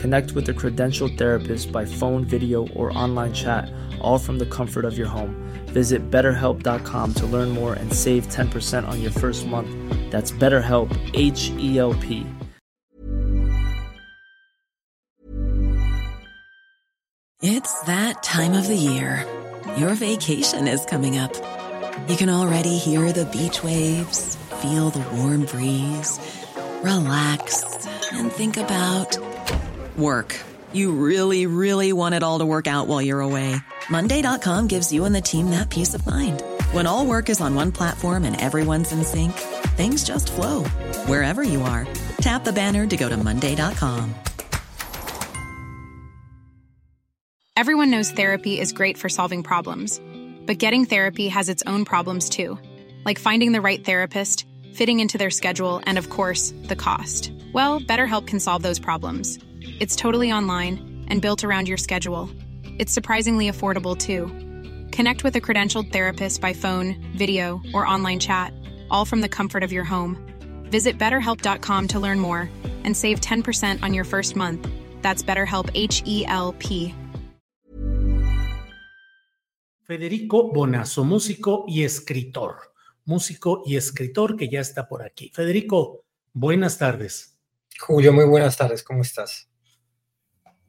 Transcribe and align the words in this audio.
Connect 0.00 0.32
with 0.32 0.48
a 0.48 0.54
credentialed 0.54 1.18
therapist 1.18 1.70
by 1.70 1.84
phone, 1.84 2.24
video, 2.24 2.66
or 2.68 2.90
online 2.96 3.34
chat, 3.34 3.70
all 4.00 4.18
from 4.18 4.38
the 4.38 4.46
comfort 4.46 4.86
of 4.86 4.96
your 4.96 5.06
home. 5.06 5.36
Visit 5.66 6.10
betterhelp.com 6.10 7.12
to 7.14 7.26
learn 7.26 7.50
more 7.50 7.74
and 7.74 7.92
save 7.92 8.26
10% 8.28 8.88
on 8.88 9.02
your 9.02 9.10
first 9.10 9.46
month. 9.46 9.68
That's 10.10 10.32
BetterHelp, 10.32 10.88
H 11.12 11.50
E 11.58 11.78
L 11.78 11.92
P. 11.92 12.26
It's 17.42 17.82
that 17.82 18.22
time 18.22 18.54
of 18.54 18.68
the 18.68 18.76
year. 18.76 19.26
Your 19.76 19.92
vacation 19.94 20.66
is 20.66 20.84
coming 20.86 21.18
up. 21.18 21.34
You 22.08 22.16
can 22.16 22.30
already 22.30 22.78
hear 22.78 23.12
the 23.12 23.26
beach 23.26 23.62
waves, 23.62 24.36
feel 24.62 24.88
the 24.88 25.06
warm 25.16 25.44
breeze, 25.44 26.18
relax, 26.82 27.86
and 28.12 28.32
think 28.32 28.56
about 28.56 29.29
work. 29.98 30.36
You 30.72 30.92
really, 30.92 31.46
really 31.46 31.92
want 31.92 32.14
it 32.14 32.22
all 32.22 32.38
to 32.40 32.46
work 32.46 32.66
out 32.66 32.86
while 32.86 33.02
you're 33.02 33.20
away. 33.20 33.56
Monday.com 33.88 34.68
gives 34.68 34.92
you 34.92 35.04
and 35.04 35.14
the 35.14 35.20
team 35.20 35.50
that 35.50 35.70
peace 35.70 35.94
of 35.94 36.06
mind. 36.06 36.42
When 36.72 36.86
all 36.86 37.06
work 37.06 37.30
is 37.30 37.40
on 37.40 37.54
one 37.54 37.72
platform 37.72 38.24
and 38.24 38.40
everyone's 38.40 38.92
in 38.92 39.02
sync, 39.02 39.32
things 39.76 40.04
just 40.04 40.30
flow 40.30 40.64
wherever 41.06 41.42
you 41.42 41.62
are. 41.62 41.88
Tap 42.20 42.44
the 42.44 42.52
banner 42.52 42.86
to 42.86 42.96
go 42.96 43.08
to 43.08 43.16
Monday.com. 43.16 44.14
Everyone 47.56 47.90
knows 47.90 48.10
therapy 48.10 48.58
is 48.58 48.72
great 48.72 48.96
for 48.96 49.08
solving 49.08 49.42
problems, 49.42 50.00
but 50.46 50.58
getting 50.58 50.86
therapy 50.86 51.28
has 51.28 51.48
its 51.48 51.62
own 51.66 51.84
problems 51.84 52.30
too, 52.30 52.58
like 53.04 53.18
finding 53.18 53.52
the 53.52 53.60
right 53.60 53.84
therapist, 53.84 54.46
fitting 54.72 55.00
into 55.00 55.18
their 55.18 55.30
schedule, 55.30 55.82
and 55.84 55.98
of 55.98 56.08
course, 56.08 56.54
the 56.68 56.76
cost. 56.76 57.32
Well, 57.52 57.80
BetterHelp 57.80 58.26
can 58.26 58.40
solve 58.40 58.62
those 58.62 58.78
problems. 58.78 59.38
It's 59.62 59.96
totally 59.96 60.32
online 60.32 61.06
and 61.08 61.20
built 61.22 61.44
around 61.44 61.68
your 61.68 61.76
schedule. 61.76 62.30
It's 62.78 62.92
surprisingly 62.92 63.50
affordable 63.50 63.96
too. 63.96 64.26
Connect 64.90 65.24
with 65.24 65.36
a 65.36 65.40
credentialed 65.40 65.92
therapist 65.92 66.40
by 66.40 66.52
phone, 66.52 66.96
video, 67.16 67.60
or 67.74 67.86
online 67.86 68.20
chat, 68.20 68.52
all 68.90 69.04
from 69.04 69.20
the 69.20 69.28
comfort 69.28 69.62
of 69.62 69.72
your 69.72 69.84
home. 69.84 70.16
Visit 70.64 70.98
betterhelp.com 70.98 71.88
to 71.88 72.00
learn 72.00 72.20
more 72.20 72.48
and 72.84 72.96
save 72.96 73.20
10% 73.20 73.82
on 73.82 73.92
your 73.92 74.04
first 74.04 74.36
month. 74.36 74.66
That's 75.02 75.22
BetterHelp 75.22 75.70
H 75.74 76.02
E 76.06 76.24
L 76.26 76.54
P. 76.58 76.94
Federico 79.90 80.52
Bonazo, 80.52 81.02
músico 81.02 81.64
y 81.66 81.82
escritor. 81.82 82.72
Músico 83.06 83.64
y 83.66 83.74
escritor 83.74 84.36
que 84.36 84.48
ya 84.48 84.60
está 84.60 84.88
por 84.88 85.02
aquí. 85.02 85.32
Federico, 85.34 86.04
buenas 86.32 86.78
tardes. 86.78 87.36
Julio, 87.76 88.12
muy 88.12 88.24
buenas 88.26 88.56
tardes, 88.56 88.84
¿cómo 88.84 89.02
estás? 89.02 89.49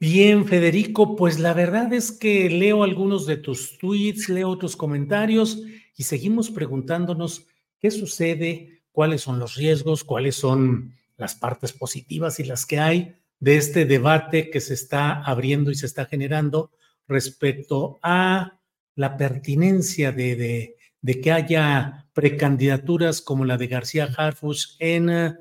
Bien, 0.01 0.47
Federico, 0.47 1.15
pues 1.15 1.37
la 1.37 1.53
verdad 1.53 1.93
es 1.93 2.11
que 2.11 2.49
leo 2.49 2.81
algunos 2.81 3.27
de 3.27 3.37
tus 3.37 3.77
tweets, 3.77 4.29
leo 4.29 4.49
otros 4.49 4.75
comentarios 4.75 5.61
y 5.95 6.01
seguimos 6.01 6.49
preguntándonos 6.49 7.45
qué 7.77 7.91
sucede, 7.91 8.81
cuáles 8.91 9.21
son 9.21 9.37
los 9.37 9.53
riesgos, 9.53 10.03
cuáles 10.03 10.35
son 10.35 10.95
las 11.17 11.35
partes 11.35 11.71
positivas 11.73 12.39
y 12.39 12.45
las 12.45 12.65
que 12.65 12.79
hay 12.79 13.15
de 13.39 13.57
este 13.57 13.85
debate 13.85 14.49
que 14.49 14.59
se 14.59 14.73
está 14.73 15.21
abriendo 15.21 15.69
y 15.69 15.75
se 15.75 15.85
está 15.85 16.07
generando 16.07 16.71
respecto 17.07 17.99
a 18.01 18.59
la 18.95 19.17
pertinencia 19.17 20.11
de, 20.11 20.77
que 21.21 21.31
haya 21.31 22.07
precandidaturas 22.13 23.21
como 23.21 23.45
la 23.45 23.55
de 23.55 23.67
García 23.67 24.09
Harfuch 24.17 24.77
en, 24.79 25.35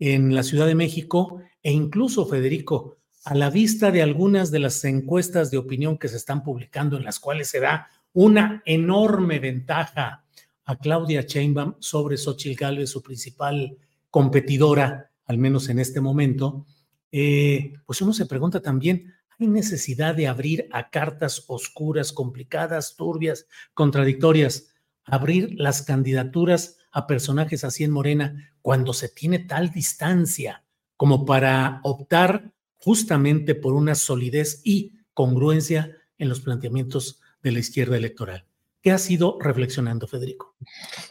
en 0.00 0.34
la 0.34 0.42
Ciudad 0.42 0.66
de 0.66 0.74
México 0.74 1.42
e 1.62 1.70
incluso, 1.70 2.26
Federico, 2.26 2.99
a 3.24 3.34
la 3.34 3.50
vista 3.50 3.90
de 3.90 4.02
algunas 4.02 4.50
de 4.50 4.60
las 4.60 4.84
encuestas 4.84 5.50
de 5.50 5.58
opinión 5.58 5.98
que 5.98 6.08
se 6.08 6.16
están 6.16 6.42
publicando, 6.42 6.96
en 6.96 7.04
las 7.04 7.20
cuales 7.20 7.48
se 7.48 7.60
da 7.60 7.88
una 8.12 8.62
enorme 8.64 9.38
ventaja 9.38 10.24
a 10.64 10.76
Claudia 10.76 11.22
Sheinbaum 11.22 11.74
sobre 11.80 12.16
Xochitl 12.16 12.58
Gálvez, 12.58 12.90
su 12.90 13.02
principal 13.02 13.76
competidora, 14.10 15.10
al 15.26 15.38
menos 15.38 15.68
en 15.68 15.78
este 15.78 16.00
momento, 16.00 16.66
eh, 17.12 17.74
pues 17.86 18.00
uno 18.00 18.12
se 18.12 18.26
pregunta 18.26 18.60
también, 18.60 19.14
¿hay 19.38 19.46
necesidad 19.46 20.14
de 20.14 20.26
abrir 20.26 20.68
a 20.72 20.90
cartas 20.90 21.44
oscuras, 21.48 22.12
complicadas, 22.12 22.96
turbias, 22.96 23.46
contradictorias, 23.74 24.74
abrir 25.04 25.54
las 25.58 25.82
candidaturas 25.82 26.78
a 26.92 27.06
personajes 27.06 27.64
así 27.64 27.84
en 27.84 27.90
Morena 27.90 28.52
cuando 28.62 28.92
se 28.92 29.08
tiene 29.08 29.40
tal 29.40 29.70
distancia 29.70 30.64
como 30.96 31.24
para 31.24 31.80
optar 31.82 32.52
justamente 32.80 33.54
por 33.54 33.74
una 33.74 33.94
solidez 33.94 34.60
y 34.64 34.92
congruencia 35.14 35.96
en 36.18 36.28
los 36.28 36.40
planteamientos 36.40 37.20
de 37.42 37.52
la 37.52 37.60
izquierda 37.60 37.96
electoral. 37.96 38.46
¿Qué 38.82 38.90
has 38.90 39.10
ido 39.10 39.38
reflexionando, 39.38 40.06
Federico? 40.06 40.56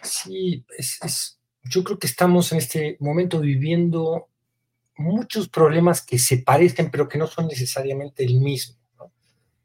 Sí, 0.02 0.66
yo 1.64 1.84
creo 1.84 2.00
que 2.00 2.08
estamos 2.08 2.52
en 2.52 2.58
este 2.58 2.98
momento 3.00 3.40
viviendo 3.40 4.30
muchos 4.98 5.48
problemas 5.48 6.02
que 6.02 6.18
se 6.18 6.40
parecen, 6.40 6.90
pero 6.90 7.08
que 7.08 7.18
no 7.18 7.28
son 7.28 7.48
necesariamente 7.48 8.24
el 8.24 8.40
mismo. 8.40 8.76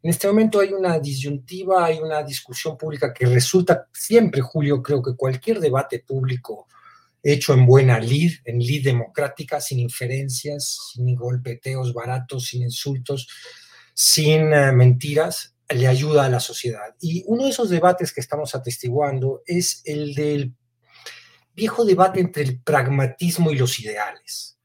En 0.03 0.10
este 0.10 0.28
momento 0.28 0.60
hay 0.60 0.75
una 0.75 0.98
disyuntiva, 0.98 1.87
hay 1.87 1.98
una 1.98 2.22
discusión 2.22 2.76
pública 2.76 3.14
que 3.14 3.25
resulta 3.25 3.88
siempre, 3.91 4.43
Julio, 4.43 4.82
creo 4.82 5.03
que 5.03 5.16
cualquier 5.16 5.60
debate 5.60 6.00
público 6.00 6.69
hecho 7.25 7.55
en 7.55 7.65
buena 7.65 7.99
lid, 7.99 8.35
en 8.45 8.59
lid 8.59 8.85
democrática, 8.85 9.61
sin 9.61 9.81
inferencias, 9.81 10.93
sin 10.93 11.15
golpeteos 11.17 11.95
baratos, 11.95 12.49
sin 12.49 12.62
insultos, 12.62 13.29
sin 13.95 14.53
uh, 14.53 14.73
mentiras, 14.73 15.57
le 15.71 15.89
ayuda 15.89 16.27
a 16.27 16.29
la 16.29 16.41
sociedad. 16.41 16.95
Y 17.01 17.25
uno 17.27 17.45
de 17.45 17.51
esos 17.51 17.71
debates 17.71 18.12
que 18.12 18.21
estamos 18.21 18.55
atestiguando 18.55 19.43
es 19.47 19.81
el 19.87 20.15
del 20.15 20.55
viejo 21.55 21.85
debate 21.85 22.21
entre 22.21 22.43
el 22.43 22.61
pragmatismo 22.61 23.51
y 23.51 23.56
los 23.56 23.81
ideales. 23.81 24.59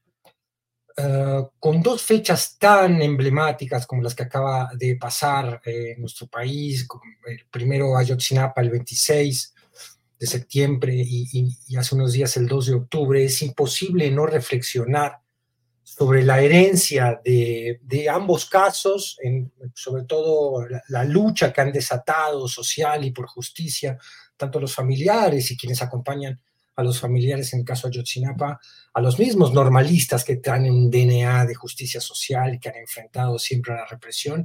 Uh, 0.98 1.48
con 1.58 1.80
dos 1.80 2.02
fechas 2.02 2.58
tan 2.58 3.00
emblemáticas 3.00 3.86
como 3.86 4.02
las 4.02 4.14
que 4.14 4.24
acaba 4.24 4.70
de 4.74 4.96
pasar 4.96 5.62
eh, 5.64 5.92
en 5.92 6.00
nuestro 6.00 6.26
país, 6.26 6.86
el 7.26 7.46
primero 7.50 7.96
Ayotzinapa 7.96 8.60
el 8.60 8.68
26 8.68 9.54
de 10.20 10.26
septiembre 10.26 10.94
y, 10.94 11.56
y, 11.66 11.76
hace 11.76 11.94
unos 11.94 12.12
días 12.12 12.36
el 12.36 12.46
2 12.46 12.66
de 12.66 12.74
octubre, 12.74 13.24
es 13.24 13.40
imposible 13.40 14.10
no 14.10 14.26
reflexionar 14.26 15.16
sobre 15.82 16.22
la 16.22 16.40
herencia 16.42 17.20
de, 17.24 18.08
ambos 18.12 18.44
casos, 18.44 19.16
sobre 19.74 20.04
todo 20.04 20.68
la, 20.68 20.82
la, 20.88 21.04
lucha 21.04 21.52
que 21.52 21.62
han 21.62 21.72
desatado 21.72 22.46
social 22.46 23.02
y 23.02 23.12
por 23.12 23.26
justicia, 23.28 23.98
tanto 24.36 24.60
los 24.60 24.74
familiares 24.74 25.50
y 25.50 25.56
quienes 25.56 25.80
acompañan 25.80 26.38
a 26.76 26.82
los 26.82 27.00
familiares 27.00 27.52
en 27.54 27.60
el 27.60 27.64
caso 27.64 27.88
de 27.88 27.96
Ayotzinapa, 27.96 28.60
a 28.92 29.00
los 29.00 29.18
mismos 29.18 29.52
normalistas 29.54 30.22
que 30.22 30.36
traen 30.36 30.70
un 30.70 30.90
DNA 30.90 31.46
de 31.46 31.54
justicia 31.54 32.00
social 32.00 32.54
y 32.54 32.58
que 32.58 32.68
han 32.68 32.76
enfrentado 32.76 33.38
siempre 33.38 33.72
a 33.72 33.78
la 33.78 33.86
represión, 33.86 34.44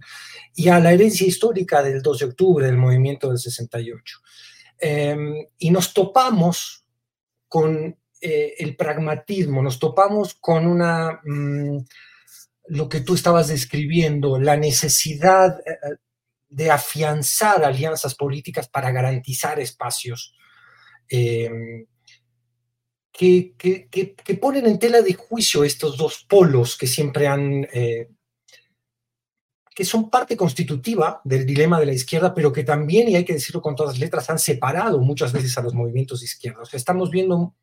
y 0.55 0.69
a 0.69 0.79
la 0.79 0.93
herencia 0.93 1.27
histórica 1.27 1.83
del 1.83 2.01
2 2.01 2.19
de 2.19 2.25
octubre, 2.25 2.65
del 2.65 2.77
movimiento 2.77 3.27
del 3.27 3.39
68. 3.39 4.19
Eh, 4.79 5.49
y 5.57 5.71
nos 5.71 5.93
topamos 5.93 6.85
con 7.47 7.97
eh, 8.21 8.53
el 8.57 8.75
pragmatismo, 8.75 9.61
nos 9.61 9.79
topamos 9.79 10.35
con 10.35 10.65
una, 10.67 11.21
mmm, 11.23 11.77
lo 12.67 12.89
que 12.89 13.01
tú 13.01 13.13
estabas 13.13 13.47
describiendo, 13.47 14.39
la 14.39 14.57
necesidad 14.57 15.59
eh, 15.65 15.97
de 16.49 16.71
afianzar 16.71 17.63
alianzas 17.63 18.15
políticas 18.15 18.67
para 18.69 18.91
garantizar 18.91 19.59
espacios 19.59 20.33
eh, 21.09 21.85
que, 23.11 24.37
ponen 24.41 24.65
en 24.65 24.79
tela 24.79 25.01
de 25.01 25.13
juicio 25.13 25.63
estos 25.63 25.97
dos 25.97 26.25
polos 26.27 26.77
que 26.77 26.87
siempre 26.87 27.27
han, 27.27 27.67
eh, 27.73 28.09
que 29.75 29.83
son 29.83 30.09
parte 30.09 30.37
constitutiva 30.37 31.19
del 31.25 31.45
dilema 31.45 31.77
de 31.79 31.85
la 31.85 31.93
izquierda, 31.93 32.33
pero 32.33 32.53
que 32.53 32.63
también, 32.63 33.09
y 33.09 33.17
hay 33.17 33.25
que 33.25 33.33
decirlo 33.33 33.61
con 33.61 33.75
todas 33.75 33.95
las 33.95 33.99
letras, 33.99 34.29
han 34.29 34.39
separado 34.39 34.99
muchas 34.99 35.33
veces 35.33 35.55
a 35.57 35.61
los 35.61 35.73
movimientos 35.73 36.21
de 36.21 36.25
izquierda. 36.25 36.63
estamos 36.71 37.11
viendo 37.11 37.53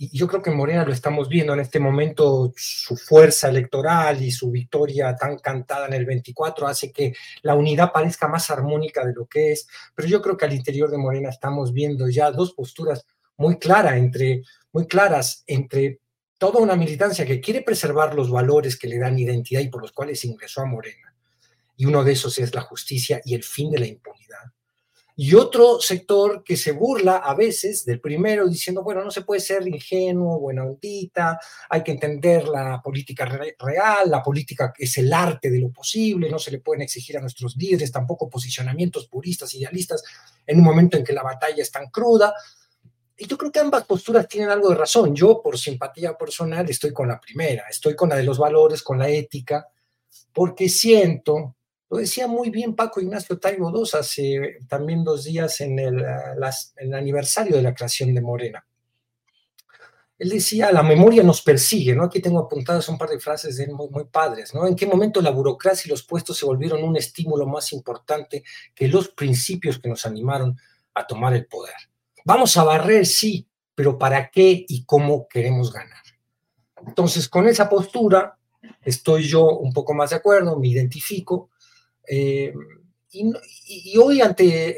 y 0.00 0.16
yo 0.16 0.28
creo 0.28 0.42
que 0.42 0.52
Morena 0.52 0.84
lo 0.84 0.92
estamos 0.92 1.28
viendo 1.28 1.52
en 1.52 1.60
este 1.60 1.80
momento, 1.80 2.52
su 2.56 2.96
fuerza 2.96 3.48
electoral 3.48 4.22
y 4.22 4.30
su 4.30 4.50
victoria 4.50 5.16
tan 5.16 5.38
cantada 5.38 5.86
en 5.86 5.94
el 5.94 6.06
24 6.06 6.68
hace 6.68 6.92
que 6.92 7.14
la 7.42 7.56
unidad 7.56 7.90
parezca 7.92 8.28
más 8.28 8.48
armónica 8.50 9.04
de 9.04 9.12
lo 9.12 9.26
que 9.26 9.52
es, 9.52 9.68
pero 9.96 10.06
yo 10.06 10.22
creo 10.22 10.36
que 10.36 10.44
al 10.44 10.52
interior 10.52 10.88
de 10.90 10.98
Morena 10.98 11.30
estamos 11.30 11.72
viendo 11.72 12.08
ya 12.08 12.30
dos 12.30 12.52
posturas 12.52 13.06
muy 13.36 13.58
claras 13.58 13.96
entre, 13.96 14.42
muy 14.72 14.86
claras 14.86 15.42
entre 15.48 16.00
toda 16.38 16.60
una 16.60 16.76
militancia 16.76 17.26
que 17.26 17.40
quiere 17.40 17.62
preservar 17.62 18.14
los 18.14 18.30
valores 18.30 18.78
que 18.78 18.86
le 18.86 18.98
dan 18.98 19.18
identidad 19.18 19.60
y 19.60 19.68
por 19.68 19.82
los 19.82 19.90
cuales 19.90 20.24
ingresó 20.24 20.62
a 20.62 20.66
Morena. 20.66 21.08
Y 21.78 21.86
uno 21.86 22.04
de 22.04 22.12
esos 22.12 22.38
es 22.38 22.54
la 22.54 22.60
justicia 22.60 23.22
y 23.24 23.34
el 23.34 23.42
fin 23.42 23.70
de 23.70 23.78
la 23.78 23.86
impunidad 23.86 24.18
y 25.20 25.34
otro 25.34 25.80
sector 25.80 26.44
que 26.44 26.56
se 26.56 26.70
burla 26.70 27.16
a 27.16 27.34
veces 27.34 27.84
del 27.84 28.00
primero 28.00 28.46
diciendo, 28.46 28.84
bueno, 28.84 29.02
no 29.02 29.10
se 29.10 29.22
puede 29.22 29.40
ser 29.40 29.66
ingenuo, 29.66 30.38
buena 30.38 30.62
ondita, 30.62 31.40
hay 31.68 31.82
que 31.82 31.90
entender 31.90 32.46
la 32.46 32.80
política 32.80 33.24
real, 33.24 34.08
la 34.08 34.22
política 34.22 34.72
es 34.78 34.96
el 34.98 35.12
arte 35.12 35.50
de 35.50 35.58
lo 35.58 35.70
posible, 35.70 36.30
no 36.30 36.38
se 36.38 36.52
le 36.52 36.60
pueden 36.60 36.82
exigir 36.82 37.18
a 37.18 37.20
nuestros 37.20 37.56
líderes 37.56 37.90
tampoco 37.90 38.30
posicionamientos 38.30 39.08
puristas, 39.08 39.52
idealistas, 39.54 40.04
en 40.46 40.58
un 40.58 40.64
momento 40.64 40.96
en 40.96 41.02
que 41.02 41.12
la 41.12 41.24
batalla 41.24 41.64
es 41.64 41.72
tan 41.72 41.90
cruda. 41.90 42.32
Y 43.16 43.26
yo 43.26 43.36
creo 43.36 43.50
que 43.50 43.58
ambas 43.58 43.86
posturas 43.86 44.28
tienen 44.28 44.50
algo 44.50 44.68
de 44.68 44.76
razón. 44.76 45.16
Yo, 45.16 45.42
por 45.42 45.58
simpatía 45.58 46.16
personal, 46.16 46.70
estoy 46.70 46.92
con 46.92 47.08
la 47.08 47.20
primera, 47.20 47.64
estoy 47.68 47.96
con 47.96 48.08
la 48.08 48.14
de 48.14 48.22
los 48.22 48.38
valores, 48.38 48.84
con 48.84 49.00
la 49.00 49.08
ética, 49.08 49.66
porque 50.32 50.68
siento 50.68 51.56
lo 51.90 51.98
decía 51.98 52.26
muy 52.26 52.50
bien 52.50 52.74
Paco 52.74 53.00
Ignacio 53.00 53.38
Taibo 53.38 53.70
II 53.74 53.90
hace 53.98 54.58
también 54.68 55.04
dos 55.04 55.24
días 55.24 55.60
en 55.60 55.78
el, 55.78 56.04
aniversario 56.94 57.56
de 57.56 57.62
la 57.62 57.74
creación 57.74 58.14
de 58.14 58.20
Morena. 58.20 58.64
Él 60.18 60.30
decía, 60.30 60.72
la 60.72 60.82
memoria 60.82 61.22
nos 61.22 61.42
persigue, 61.42 61.94
¿no? 61.94 62.04
Aquí 62.04 62.20
tengo 62.20 62.40
apuntadas 62.40 62.88
un 62.88 62.98
par 62.98 63.08
de 63.08 63.20
frases 63.20 63.56
de 63.56 63.68
muy, 63.68 63.88
muy 63.88 64.04
padres, 64.04 64.52
¿no? 64.52 64.66
¿En 64.66 64.74
qué 64.74 64.84
momento 64.84 65.22
la 65.22 65.30
burocracia 65.30 65.88
y 65.88 65.90
los 65.90 66.02
puestos 66.02 66.36
se 66.36 66.44
volvieron 66.44 66.82
un 66.82 66.96
estímulo 66.96 67.46
más 67.46 67.72
importante 67.72 68.42
que 68.74 68.88
los 68.88 69.10
principios 69.10 69.78
que 69.78 69.88
nos 69.88 70.04
animaron 70.04 70.58
a 70.94 71.06
tomar 71.06 71.34
el 71.34 71.46
poder? 71.46 71.76
Vamos 72.24 72.56
a 72.56 72.64
barrer, 72.64 73.06
sí, 73.06 73.46
pero 73.76 73.96
¿para 73.96 74.28
qué 74.28 74.64
y 74.68 74.84
cómo 74.84 75.28
queremos 75.28 75.72
ganar? 75.72 76.02
Entonces, 76.84 77.28
con 77.28 77.46
esa 77.46 77.68
postura 77.68 78.36
estoy 78.82 79.22
yo 79.22 79.46
un 79.58 79.72
poco 79.72 79.94
más 79.94 80.10
de 80.10 80.16
acuerdo, 80.16 80.58
me 80.58 80.68
identifico, 80.68 81.50
eh, 82.08 82.52
y, 83.10 83.96
hoy 83.96 84.20
ante 84.20 84.76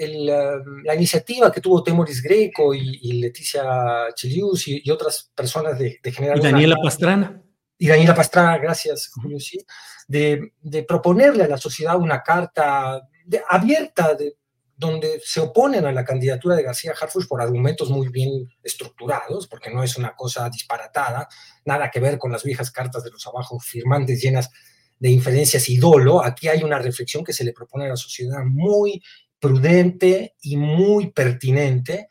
la 0.85 0.95
iniciativa 0.95 1.51
que 1.51 1.61
tuvo 1.61 1.83
Temoris 1.83 2.23
Greco 2.23 2.73
y, 2.75 3.13
Leticia 3.21 4.09
Chilius 4.15 4.69
y, 4.69 4.91
otras 4.91 5.31
personas 5.35 5.79
de, 5.79 5.99
generar... 6.05 6.39
Y 6.39 6.43
Daniela 6.43 6.77
Pastrana. 6.83 7.43
Y 7.77 7.89
Daniela 7.89 8.15
Pastrana, 8.15 8.59
gracias, 8.59 9.11
Julio, 9.13 9.39
de, 10.07 10.85
proponerle 10.87 11.45
a 11.45 11.49
la 11.49 11.57
sociedad 11.57 11.99
una 11.99 12.23
carta 12.23 13.03
abierta 13.49 14.15
de, 14.15 14.37
donde 14.77 15.21
se 15.25 15.41
oponen 15.41 15.85
a 15.85 15.93
la 15.93 16.05
candidatura 16.05 16.57
de 16.57 16.63
García 16.63 16.95
Harfuch 16.99 17.29
por 17.29 17.43
argumentos 17.43 17.91
muy 17.91 18.09
bien 18.09 18.49
estructurados, 18.63 19.47
porque 19.47 19.71
no 19.71 19.83
es 19.83 19.97
una 19.97 20.15
cosa 20.15 20.49
disparatada, 20.49 21.29
nada 21.65 21.91
que 21.91 22.01
ver 22.01 22.19
con 22.19 22.33
las 22.33 22.45
viejas 22.45 22.71
cartas 22.71 23.05
de 23.05 23.11
los 23.11 23.27
abajo 23.27 23.59
firmantes 23.61 24.23
llenas 24.23 24.51
de 25.01 25.11
inferencias 25.11 25.69
y 25.71 25.79
dolo, 25.79 26.23
aquí 26.23 26.47
hay 26.47 26.63
una 26.63 26.79
reflexión 26.79 27.25
que 27.25 27.33
se 27.33 27.43
le 27.43 27.55
propone 27.55 27.87
a 27.87 27.89
la 27.89 27.97
sociedad 27.97 28.45
muy 28.45 29.03
prudente 29.41 30.35
y 30.43 30.59
muy 30.59 31.11
pertinente. 31.11 32.09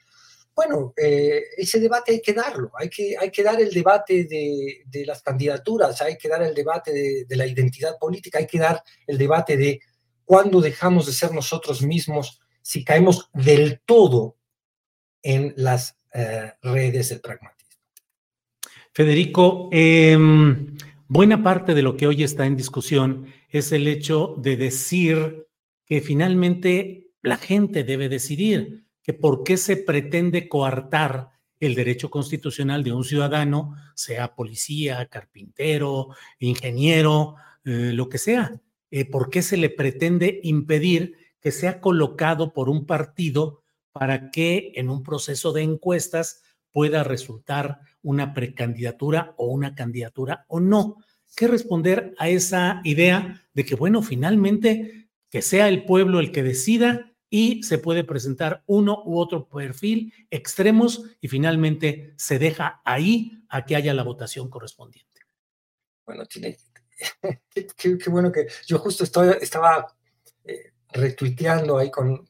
Bueno, 0.55 0.93
eh, 0.97 1.43
ese 1.55 1.79
debate 1.79 2.13
hay 2.13 2.21
que 2.21 2.33
darlo, 2.33 2.71
hay 2.75 2.89
que, 2.89 3.15
hay 3.17 3.29
que 3.29 3.43
dar 3.43 3.61
el 3.61 3.71
debate 3.71 4.25
de, 4.25 5.05
las 5.05 5.21
candidaturas, 5.21 6.01
hay 6.01 6.17
que 6.17 6.27
dar 6.27 6.41
el 6.41 6.53
debate 6.53 7.25
de, 7.27 7.35
la 7.37 7.45
identidad 7.45 7.97
política, 7.99 8.39
hay 8.39 8.47
que 8.47 8.59
dar 8.59 8.83
el 9.05 9.17
debate 9.19 9.55
de 9.55 9.79
cuándo 10.25 10.59
dejamos 10.59 11.05
de 11.05 11.13
ser 11.13 11.31
nosotros 11.31 11.83
mismos 11.83 12.41
si 12.61 12.83
caemos 12.83 13.29
del 13.33 13.81
todo 13.85 14.35
en 15.21 15.53
las 15.57 15.95
eh, 16.11 16.53
redes 16.63 17.09
del 17.09 17.21
pragmatismo. 17.21 17.59
Federico, 18.91 19.69
eh, 19.71 20.17
Buena 21.11 21.41
parte 21.41 21.73
de 21.73 21.81
lo 21.81 21.97
que 21.97 22.05
hoy 22.05 22.21
está 22.21 22.45
en 22.45 22.55
discusión 22.55 23.25
es 23.49 23.71
el 23.71 23.87
hecho 23.87 24.35
de 24.37 24.57
decir 24.57 25.47
que 25.83 26.01
finalmente 26.01 27.09
la 27.23 27.37
gente 27.37 27.83
debe 27.83 28.09
decidir, 28.09 28.85
que 29.01 29.13
por 29.13 29.43
qué 29.43 29.57
se 29.57 29.75
pretende 29.75 30.47
coartar 30.47 31.31
el 31.59 31.73
derecho 31.73 32.11
constitucional 32.11 32.83
de 32.83 32.93
un 32.93 33.03
ciudadano, 33.03 33.73
sea 33.95 34.35
policía, 34.35 35.03
carpintero, 35.07 36.09
ingeniero, 36.37 37.37
eh, 37.65 37.89
lo 37.91 38.07
que 38.07 38.19
sea. 38.19 38.61
Eh, 38.91 39.05
¿Por 39.05 39.31
qué 39.31 39.41
se 39.41 39.57
le 39.57 39.71
pretende 39.71 40.39
impedir 40.43 41.15
que 41.41 41.51
sea 41.51 41.81
colocado 41.81 42.53
por 42.53 42.69
un 42.69 42.85
partido 42.85 43.63
para 43.91 44.29
que 44.29 44.73
en 44.75 44.89
un 44.89 45.01
proceso 45.01 45.53
de 45.53 45.63
encuestas 45.63 46.43
pueda 46.71 47.03
resultar 47.03 47.79
una 48.01 48.33
precandidatura 48.33 49.33
o 49.37 49.47
una 49.47 49.75
candidatura 49.75 50.45
o 50.47 50.59
no. 50.59 50.97
¿Qué 51.35 51.47
responder 51.47 52.13
a 52.17 52.29
esa 52.29 52.81
idea 52.83 53.41
de 53.53 53.65
que, 53.65 53.75
bueno, 53.75 54.01
finalmente 54.01 55.09
que 55.29 55.41
sea 55.41 55.67
el 55.67 55.85
pueblo 55.85 56.19
el 56.19 56.31
que 56.31 56.43
decida 56.43 57.13
y 57.29 57.61
se 57.63 57.77
puede 57.77 58.03
presentar 58.03 58.63
uno 58.65 59.03
u 59.05 59.19
otro 59.19 59.47
perfil 59.47 60.13
extremos 60.31 61.03
y 61.21 61.27
finalmente 61.27 62.13
se 62.17 62.39
deja 62.39 62.81
ahí 62.83 63.43
a 63.49 63.65
que 63.65 63.75
haya 63.75 63.93
la 63.93 64.03
votación 64.03 64.49
correspondiente? 64.49 65.21
Bueno, 66.05 66.25
tiene, 66.25 66.57
qué, 67.77 68.09
bueno 68.09 68.31
que 68.31 68.47
yo 68.65 68.79
justo 68.79 69.03
estaba 69.03 69.95
eh, 70.43 70.73
retuiteando 70.91 71.77
ahí 71.77 71.91
con 71.91 72.27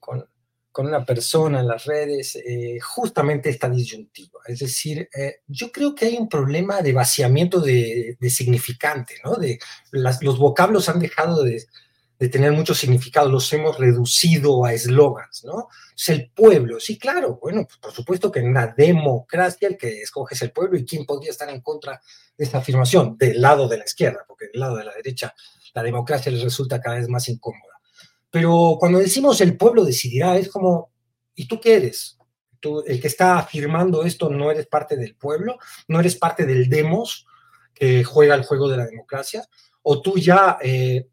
con 0.71 0.88
una 0.88 1.03
persona 1.05 1.59
en 1.59 1.67
las 1.67 1.85
redes 1.85 2.35
eh, 2.35 2.79
justamente 2.79 3.49
esta 3.49 3.69
disyuntiva. 3.69 4.39
Es 4.45 4.59
decir, 4.59 5.09
eh, 5.15 5.41
yo 5.47 5.71
creo 5.71 5.95
que 5.95 6.05
hay 6.05 6.17
un 6.17 6.29
problema 6.29 6.81
de 6.81 6.93
vaciamiento 6.93 7.59
de, 7.59 8.17
significante, 8.29 9.15
¿no? 9.23 9.35
De, 9.35 9.59
los 9.91 10.38
vocablos 10.38 10.88
han 10.89 10.99
dejado 10.99 11.43
de, 11.43 11.65
tener 12.29 12.51
mucho 12.51 12.75
significado, 12.75 13.29
los 13.29 13.51
hemos 13.53 13.77
reducido 13.77 14.65
a 14.65 14.73
eslogans, 14.73 15.45
¿no? 15.45 15.69
Es 15.95 16.09
el 16.09 16.29
pueblo, 16.31 16.79
sí, 16.79 16.99
claro, 16.99 17.39
bueno, 17.41 17.63
pues 17.65 17.77
por 17.77 17.93
supuesto 17.93 18.29
que 18.29 18.41
en 18.41 18.49
una 18.49 18.67
democracia 18.67 19.69
el 19.69 19.77
que 19.77 20.01
escoge 20.01 20.35
es 20.35 20.41
el 20.41 20.51
pueblo 20.51 20.77
y 20.77 20.85
quién 20.85 21.05
podría 21.05 21.31
estar 21.31 21.49
en 21.49 21.61
contra 21.61 22.01
de 22.38 22.43
esta 22.43 22.57
afirmación, 22.57 23.17
del 23.17 23.41
lado 23.41 23.69
de 23.69 23.77
la 23.77 23.85
izquierda, 23.85 24.25
porque 24.27 24.47
del 24.51 24.59
lado 24.59 24.75
de 24.75 24.83
la 24.83 24.93
derecha 24.93 25.33
la 25.73 25.81
democracia 25.81 26.31
les 26.31 26.43
resulta 26.43 26.81
cada 26.81 26.97
vez 26.97 27.07
más 27.07 27.29
incómoda. 27.29 27.68
Pero 28.31 28.77
cuando 28.79 29.00
decimos 29.00 29.41
el 29.41 29.57
pueblo 29.57 29.83
decidirá, 29.83 30.38
es 30.38 30.50
como, 30.50 30.91
¿y 31.36 31.48
tú 31.48 31.59
qué 31.59 31.75
eres? 31.75 32.17
Tú, 32.59 32.83
el 32.86 33.00
que 33.01 33.07
está 33.07 33.39
afirmando 33.39 34.03
esto 34.03 34.29
no 34.29 34.51
eres 34.51 34.67
parte 34.67 34.98
del 34.98 35.15
pueblo, 35.15 35.57
no 35.88 36.00
eres 36.00 36.15
parte 36.15 36.45
del 36.45 36.69
demos 36.69 37.25
que 37.74 38.03
juega 38.03 38.36
el 38.36 38.43
juego 38.43 38.67
de 38.67 38.77
la 38.77 38.86
democracia, 38.86 39.48
o 39.81 40.01
tú 40.01 40.17
ya 40.17 40.57
eh, 40.62 41.07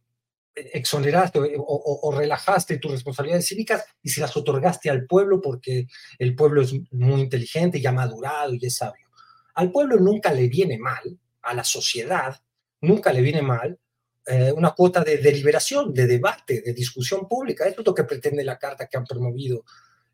exoneraste 0.56 1.38
o, 1.58 2.14
relajaste 2.16 2.78
tus 2.78 2.90
responsabilidades 2.90 3.46
cívicas 3.46 3.84
y 4.02 4.08
se 4.08 4.20
las 4.20 4.36
otorgaste 4.36 4.88
al 4.88 5.06
pueblo 5.06 5.40
porque 5.40 5.86
el 6.18 6.34
pueblo 6.34 6.62
es 6.62 6.74
muy 6.90 7.20
inteligente 7.20 7.78
y 7.78 7.86
ha 7.86 7.92
madurado 7.92 8.54
y 8.54 8.64
es 8.64 8.76
sabio. 8.76 9.06
Al 9.54 9.70
pueblo 9.70 9.96
nunca 9.96 10.32
le 10.32 10.48
viene 10.48 10.78
mal, 10.78 11.18
a 11.42 11.54
la 11.54 11.64
sociedad 11.64 12.40
nunca 12.80 13.12
le 13.12 13.20
viene 13.20 13.42
mal 13.42 13.78
eh, 14.26 14.52
una 14.52 14.72
cuota 14.72 15.04
de 15.04 15.18
deliberación, 15.18 15.94
de 15.94 16.06
debate, 16.06 16.60
de 16.60 16.72
discusión 16.72 17.28
pública. 17.28 17.64
Eso 17.64 17.80
es 17.80 17.86
lo 17.86 17.94
que 17.94 18.04
pretende 18.04 18.42
la 18.42 18.58
carta 18.58 18.86
que 18.86 18.96
han 18.96 19.04
promovido 19.04 19.64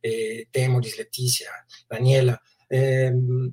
eh, 0.03 0.47
Temoris, 0.51 0.99
Leticia, 0.99 1.51
Daniela. 1.89 2.41
Em, 2.69 3.53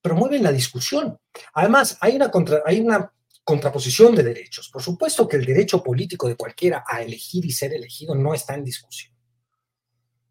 promueven 0.00 0.42
la 0.42 0.52
discusión. 0.52 1.18
Además, 1.54 1.96
hay 2.00 2.16
una, 2.16 2.30
hay 2.66 2.80
una 2.80 3.12
contraposición 3.44 4.14
de 4.14 4.22
derechos. 4.22 4.70
Por 4.70 4.82
supuesto 4.82 5.28
que 5.28 5.36
el 5.36 5.44
derecho 5.44 5.82
político 5.82 6.26
de 6.26 6.36
cualquiera 6.36 6.84
a 6.86 7.02
elegir 7.02 7.44
y 7.44 7.52
ser 7.52 7.72
elegido 7.74 8.14
no 8.14 8.34
está 8.34 8.54
en 8.54 8.64
discusión. 8.64 9.14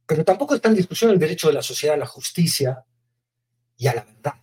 Pero 0.05 0.25
tampoco 0.25 0.55
está 0.55 0.67
en 0.67 0.75
discusión 0.75 1.11
el 1.11 1.19
derecho 1.19 1.47
de 1.47 1.53
la 1.53 1.61
sociedad 1.61 1.95
a 1.95 1.99
la 1.99 2.05
justicia 2.05 2.83
y 3.77 3.87
a 3.87 3.95
la 3.95 4.03
verdad. 4.03 4.33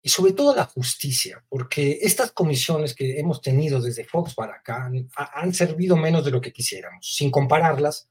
Y 0.00 0.08
sobre 0.10 0.32
todo 0.32 0.54
la 0.54 0.64
justicia, 0.64 1.44
porque 1.48 1.98
estas 2.02 2.30
comisiones 2.30 2.94
que 2.94 3.18
hemos 3.18 3.42
tenido 3.42 3.80
desde 3.80 4.04
Fox 4.04 4.34
para 4.34 4.54
acá 4.54 4.90
han, 5.34 5.52
servido 5.52 5.96
menos 5.96 6.24
de 6.24 6.30
lo 6.30 6.40
que 6.40 6.52
quisiéramos, 6.52 7.14
sin 7.14 7.30
compararlas, 7.30 8.08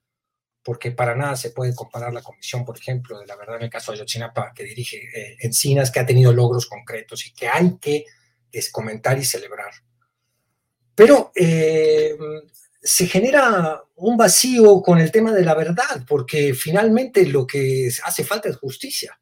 porque 0.64 0.92
para 0.92 1.16
nada 1.16 1.38
se 1.38 1.52
puede 1.52 1.74
comparar 1.74 2.14
la 2.14 2.22
comisión, 2.22 2.66
por 2.66 2.78
ejemplo, 2.78 3.20
de 3.20 3.26
la 3.26 3.38
verdad 3.38 3.56
en 3.56 3.64
el 3.64 3.70
caso 3.70 3.92
de 3.92 4.00
Ayotzinapa, 4.00 4.54
que 4.54 4.66
dirige 4.66 4.98
eh, 4.98 5.38
Encinas, 5.40 5.92
que 5.92 6.02
ha 6.02 6.06
tenido 6.06 6.34
logros 6.34 6.66
concretos 6.66 7.26
y 7.26 7.34
que 7.34 7.48
hay 7.48 7.78
que 7.78 8.06
comentar 8.72 9.18
y 9.18 9.24
celebrar. 9.24 9.72
Pero 10.94 11.32
eh, 11.36 12.18
se 12.82 13.08
genera 13.08 13.84
un 13.96 14.18
vacío 14.18 14.82
con 14.82 15.00
el 15.00 15.12
tema 15.12 15.32
de 15.32 15.44
la 15.44 15.56
verdad, 15.56 16.04
porque 16.08 16.54
finalmente 16.54 17.26
lo 17.26 17.48
que 17.48 17.90
hace 18.04 18.24
falta 18.24 18.50
es 18.50 18.58
justicia. 18.58 19.18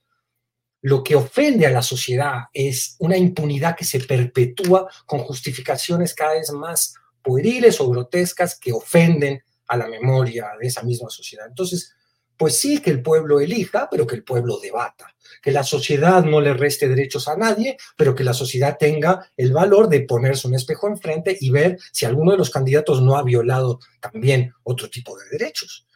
Lo 0.85 1.03
que 1.03 1.15
ofende 1.15 1.65
a 1.65 1.71
la 1.71 1.81
sociedad 1.81 2.43
es 2.53 2.95
una 2.99 3.17
impunidad 3.17 3.75
que 3.75 3.83
se 3.83 4.01
perpetúa 4.01 4.87
con 5.07 5.17
justificaciones 5.21 6.13
cada 6.13 6.35
vez 6.35 6.51
más 6.51 6.93
pueriles 7.23 7.81
o 7.81 7.89
grotescas 7.89 8.59
que 8.59 8.71
ofenden 8.71 9.41
a 9.65 9.77
la 9.77 9.87
memoria 9.87 10.51
de 10.59 10.67
esa 10.67 10.83
misma 10.83 11.09
sociedad. 11.09 11.47
Entonces, 11.47 11.91
pues 12.37 12.59
sí 12.59 12.83
que 12.83 12.91
el 12.91 13.01
pueblo 13.01 13.39
elija, 13.39 13.87
pero 13.89 14.05
que 14.05 14.13
el 14.13 14.23
pueblo 14.23 14.59
debata, 14.59 15.11
que 15.41 15.49
la 15.49 15.63
sociedad 15.63 16.23
no 16.23 16.39
le 16.39 16.53
reste 16.53 16.87
derechos 16.87 17.27
a 17.27 17.35
nadie, 17.35 17.77
pero 17.97 18.13
que 18.13 18.23
la 18.23 18.35
sociedad 18.35 18.77
tenga 18.77 19.31
el 19.35 19.53
valor 19.53 19.89
de 19.89 20.01
ponerse 20.01 20.47
un 20.47 20.53
espejo 20.53 20.87
enfrente 20.87 21.35
y 21.41 21.49
ver 21.49 21.79
si 21.91 22.05
alguno 22.05 22.29
de 22.29 22.37
los 22.37 22.51
candidatos 22.51 23.01
no 23.01 23.17
ha 23.17 23.23
violado 23.23 23.79
también 23.99 24.53
otro 24.61 24.87
tipo 24.87 25.17
de 25.17 25.29
derechos. 25.31 25.87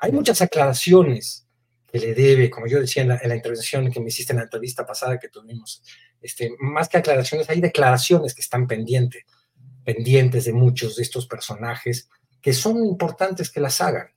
Hay 0.00 0.10
muchas 0.10 0.42
aclaraciones 0.42 1.41
que 1.92 1.98
le 1.98 2.14
debe, 2.14 2.48
como 2.48 2.66
yo 2.66 2.80
decía 2.80 3.02
en 3.02 3.08
la, 3.08 3.36
intervención 3.36 3.90
que 3.92 4.00
me 4.00 4.08
hiciste 4.08 4.32
en 4.32 4.38
la 4.38 4.44
entrevista 4.44 4.86
pasada 4.86 5.18
que 5.18 5.28
tuvimos, 5.28 5.82
este, 6.22 6.54
más 6.58 6.88
que 6.88 6.96
aclaraciones, 6.96 7.50
hay 7.50 7.60
declaraciones 7.60 8.34
que 8.34 8.40
están 8.40 8.66
pendientes, 8.66 9.24
pendientes 9.84 10.46
de 10.46 10.54
muchos 10.54 10.96
de 10.96 11.02
estos 11.02 11.26
personajes 11.26 12.08
que 12.40 12.54
son 12.54 12.82
importantes 12.82 13.50
que 13.50 13.60
las 13.60 13.82
hagan. 13.82 14.08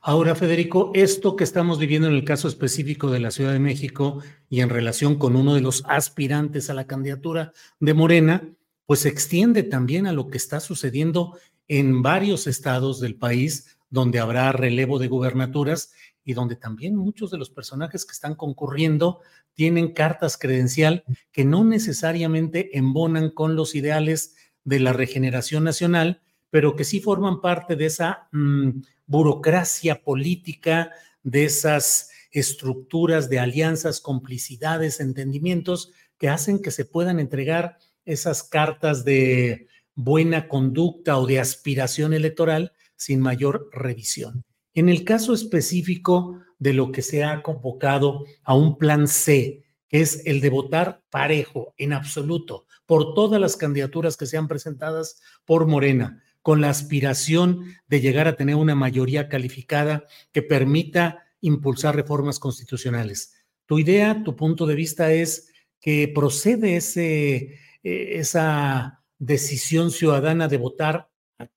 Ahora, 0.00 0.36
Federico, 0.36 0.92
esto 0.94 1.34
que 1.34 1.42
estamos 1.42 1.80
viviendo 1.80 2.06
en 2.06 2.14
el 2.14 2.24
caso 2.24 2.46
específico 2.46 3.10
de 3.10 3.18
la 3.18 3.32
Ciudad 3.32 3.52
de 3.52 3.58
México 3.58 4.22
y 4.48 4.60
en 4.60 4.68
relación 4.68 5.16
con 5.16 5.34
uno 5.34 5.56
de 5.56 5.62
los 5.62 5.82
aspirantes 5.88 6.70
a 6.70 6.74
la 6.74 6.86
candidatura 6.86 7.52
de 7.80 7.94
Morena, 7.94 8.48
pues 8.86 9.00
se 9.00 9.08
extiende 9.08 9.64
también 9.64 10.06
a 10.06 10.12
lo 10.12 10.28
que 10.28 10.36
está 10.36 10.60
sucediendo 10.60 11.36
en 11.66 12.02
varios 12.02 12.46
estados 12.46 13.00
del 13.00 13.16
país 13.16 13.75
donde 13.90 14.18
habrá 14.18 14.52
relevo 14.52 14.98
de 14.98 15.08
gubernaturas 15.08 15.92
y 16.24 16.34
donde 16.34 16.56
también 16.56 16.96
muchos 16.96 17.30
de 17.30 17.38
los 17.38 17.50
personajes 17.50 18.04
que 18.04 18.12
están 18.12 18.34
concurriendo 18.34 19.20
tienen 19.54 19.92
cartas 19.92 20.36
credencial 20.36 21.04
que 21.32 21.44
no 21.44 21.64
necesariamente 21.64 22.76
embonan 22.76 23.30
con 23.30 23.56
los 23.56 23.74
ideales 23.74 24.34
de 24.64 24.80
la 24.80 24.92
regeneración 24.92 25.64
nacional, 25.64 26.20
pero 26.50 26.74
que 26.74 26.84
sí 26.84 27.00
forman 27.00 27.40
parte 27.40 27.76
de 27.76 27.86
esa 27.86 28.28
mm, 28.32 28.70
burocracia 29.06 30.02
política, 30.02 30.90
de 31.22 31.44
esas 31.44 32.10
estructuras 32.32 33.30
de 33.30 33.38
alianzas, 33.38 34.00
complicidades, 34.00 35.00
entendimientos 35.00 35.92
que 36.18 36.28
hacen 36.28 36.60
que 36.60 36.70
se 36.70 36.84
puedan 36.84 37.20
entregar 37.20 37.78
esas 38.04 38.42
cartas 38.42 39.04
de 39.04 39.68
buena 39.94 40.48
conducta 40.48 41.18
o 41.18 41.26
de 41.26 41.40
aspiración 41.40 42.12
electoral 42.12 42.72
sin 42.96 43.20
mayor 43.20 43.68
revisión. 43.72 44.44
En 44.74 44.88
el 44.88 45.04
caso 45.04 45.32
específico 45.32 46.40
de 46.58 46.72
lo 46.72 46.92
que 46.92 47.02
se 47.02 47.24
ha 47.24 47.42
convocado 47.42 48.24
a 48.42 48.54
un 48.54 48.78
plan 48.78 49.08
C, 49.08 49.64
que 49.88 50.00
es 50.00 50.26
el 50.26 50.40
de 50.40 50.50
votar 50.50 51.02
parejo 51.10 51.74
en 51.76 51.92
absoluto 51.92 52.66
por 52.86 53.14
todas 53.14 53.40
las 53.40 53.56
candidaturas 53.56 54.16
que 54.16 54.26
sean 54.26 54.48
presentadas 54.48 55.20
por 55.44 55.66
Morena, 55.66 56.22
con 56.42 56.60
la 56.60 56.70
aspiración 56.70 57.64
de 57.88 58.00
llegar 58.00 58.28
a 58.28 58.36
tener 58.36 58.54
una 58.54 58.76
mayoría 58.76 59.28
calificada 59.28 60.04
que 60.32 60.42
permita 60.42 61.24
impulsar 61.40 61.96
reformas 61.96 62.38
constitucionales. 62.38 63.34
Tu 63.66 63.80
idea, 63.80 64.22
tu 64.22 64.36
punto 64.36 64.66
de 64.66 64.76
vista 64.76 65.12
es 65.12 65.48
que 65.80 66.08
procede 66.14 66.76
ese, 66.76 67.36
eh, 67.82 68.18
esa 68.18 69.02
decisión 69.18 69.90
ciudadana 69.90 70.46
de 70.46 70.56
votar 70.56 71.08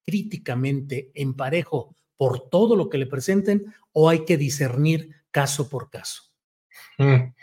críticamente 0.05 1.11
en 1.13 1.33
parejo 1.35 1.95
por 2.17 2.49
todo 2.49 2.75
lo 2.75 2.89
que 2.89 2.97
le 2.97 3.05
presenten 3.05 3.73
o 3.93 4.09
hay 4.09 4.25
que 4.25 4.37
discernir 4.37 5.15
caso 5.31 5.69
por 5.69 5.89
caso? 5.89 6.23
Mm, 6.97 7.33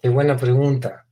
qué 0.00 0.08
buena 0.08 0.36
pregunta. 0.36 1.04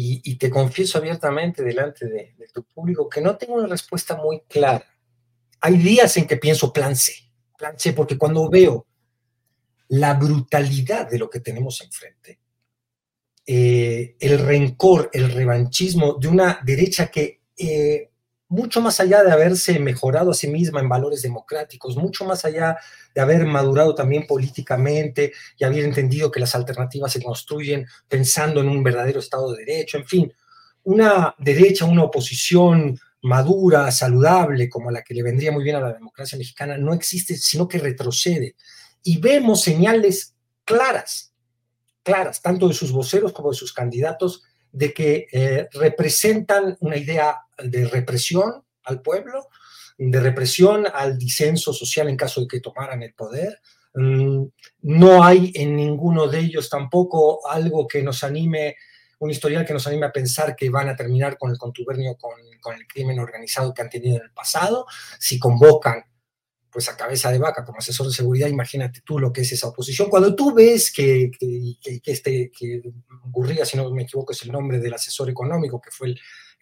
Y, 0.00 0.36
te 0.36 0.48
confieso 0.48 0.98
abiertamente 0.98 1.64
delante 1.64 2.06
de, 2.06 2.34
tu 2.54 2.62
público 2.62 3.08
que 3.08 3.20
no 3.20 3.36
tengo 3.36 3.54
una 3.54 3.66
respuesta 3.66 4.16
muy 4.16 4.42
clara. 4.42 4.86
Hay 5.60 5.76
días 5.76 6.16
en 6.16 6.26
que 6.28 6.36
pienso 6.36 6.72
plan 6.72 6.94
C, 6.94 7.14
plan 7.56 7.76
C, 7.76 7.92
porque 7.94 8.16
cuando 8.16 8.48
veo 8.48 8.86
la 9.88 10.14
brutalidad 10.14 11.10
de 11.10 11.18
lo 11.18 11.28
que 11.28 11.40
tenemos 11.40 11.80
enfrente, 11.80 12.38
eh, 13.44 14.16
el 14.20 14.38
rencor, 14.38 15.10
el 15.12 15.32
revanchismo 15.32 16.14
de 16.14 16.28
una 16.28 16.60
derecha 16.64 17.10
que 17.10 17.40
eh, 17.56 18.07
mucho 18.48 18.80
más 18.80 18.98
allá 19.00 19.22
de 19.22 19.30
haberse 19.30 19.78
mejorado 19.78 20.30
a 20.30 20.34
sí 20.34 20.48
misma 20.48 20.80
en 20.80 20.88
valores 20.88 21.22
democráticos, 21.22 21.96
mucho 21.96 22.24
más 22.24 22.44
allá 22.44 22.78
de 23.14 23.20
haber 23.20 23.44
madurado 23.44 23.94
también 23.94 24.26
políticamente 24.26 25.32
y 25.58 25.64
haber 25.64 25.84
entendido 25.84 26.30
que 26.30 26.40
las 26.40 26.54
alternativas 26.54 27.12
se 27.12 27.22
construyen 27.22 27.86
pensando 28.08 28.60
en 28.60 28.68
un 28.68 28.82
verdadero 28.82 29.20
Estado 29.20 29.52
de 29.52 29.64
Derecho, 29.64 29.98
en 29.98 30.06
fin, 30.06 30.32
una 30.84 31.34
derecha, 31.38 31.84
una 31.84 32.04
oposición 32.04 32.98
madura, 33.22 33.90
saludable, 33.90 34.68
como 34.68 34.90
la 34.90 35.02
que 35.02 35.14
le 35.14 35.22
vendría 35.22 35.52
muy 35.52 35.64
bien 35.64 35.76
a 35.76 35.80
la 35.80 35.92
democracia 35.92 36.38
mexicana, 36.38 36.78
no 36.78 36.94
existe, 36.94 37.36
sino 37.36 37.68
que 37.68 37.78
retrocede. 37.78 38.54
Y 39.02 39.18
vemos 39.18 39.62
señales 39.62 40.34
claras, 40.64 41.32
claras, 42.02 42.40
tanto 42.40 42.68
de 42.68 42.74
sus 42.74 42.92
voceros 42.92 43.32
como 43.32 43.50
de 43.50 43.56
sus 43.56 43.72
candidatos, 43.72 44.44
de 44.72 44.92
que 44.92 45.26
eh, 45.32 45.68
representan 45.72 46.76
una 46.80 46.96
idea 46.96 47.38
de 47.58 47.86
represión 47.86 48.64
al 48.84 49.02
pueblo, 49.02 49.48
de 49.96 50.20
represión 50.20 50.86
al 50.92 51.18
disenso 51.18 51.72
social 51.72 52.08
en 52.08 52.16
caso 52.16 52.40
de 52.40 52.48
que 52.48 52.60
tomaran 52.60 53.02
el 53.02 53.14
poder. 53.14 53.60
Mm, 53.94 54.44
no 54.82 55.24
hay 55.24 55.52
en 55.54 55.74
ninguno 55.74 56.28
de 56.28 56.38
ellos 56.40 56.68
tampoco 56.68 57.48
algo 57.48 57.86
que 57.88 58.02
nos 58.02 58.22
anime, 58.22 58.76
un 59.18 59.30
historial 59.30 59.66
que 59.66 59.72
nos 59.72 59.86
anime 59.86 60.06
a 60.06 60.12
pensar 60.12 60.54
que 60.54 60.70
van 60.70 60.88
a 60.88 60.96
terminar 60.96 61.36
con 61.36 61.50
el 61.50 61.58
contubernio 61.58 62.16
con, 62.16 62.32
con 62.60 62.76
el 62.76 62.86
crimen 62.86 63.18
organizado 63.18 63.74
que 63.74 63.82
han 63.82 63.90
tenido 63.90 64.16
en 64.18 64.24
el 64.24 64.30
pasado. 64.30 64.86
Si 65.18 65.38
convocan 65.38 66.04
pues 66.78 66.88
a 66.90 66.96
cabeza 66.96 67.32
de 67.32 67.40
vaca 67.40 67.64
como 67.64 67.78
asesor 67.78 68.06
de 68.06 68.12
seguridad, 68.12 68.46
imagínate 68.46 69.00
tú 69.04 69.18
lo 69.18 69.32
que 69.32 69.40
es 69.40 69.50
esa 69.50 69.66
oposición. 69.66 70.08
Cuando 70.08 70.36
tú 70.36 70.54
ves 70.54 70.92
que, 70.92 71.28
que, 71.36 72.00
este, 72.04 72.52
que 72.56 72.80
Gurría, 73.24 73.64
si 73.64 73.76
no 73.76 73.90
me 73.90 74.04
equivoco, 74.04 74.30
es 74.30 74.44
el 74.44 74.52
nombre 74.52 74.78
del 74.78 74.94
asesor 74.94 75.28
económico, 75.28 75.80
que 75.80 75.90
fue 75.90 76.06
el, 76.06 76.20